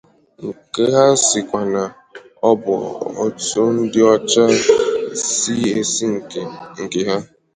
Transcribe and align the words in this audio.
nke 0.69 0.83
ha 0.93 1.05
sịzịkwa 1.23 1.61
na 1.73 1.83
ọ 2.49 2.51
bụ 2.61 2.75
otu 3.23 3.61
ndị 3.77 3.99
ọcha 4.13 4.45
si 5.25 5.53
esi 5.81 6.05
nke 6.83 7.01
ha 7.07 7.15